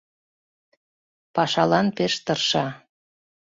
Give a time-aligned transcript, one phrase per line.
[1.35, 2.65] Пашалан пеш тырша